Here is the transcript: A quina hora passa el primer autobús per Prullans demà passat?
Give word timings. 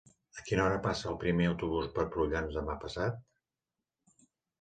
A 0.37 0.43
quina 0.45 0.63
hora 0.67 0.77
passa 0.85 1.09
el 1.09 1.17
primer 1.23 1.45
autobús 1.49 1.89
per 1.97 2.05
Prullans 2.15 2.57
demà 2.61 2.77
passat? 2.87 3.21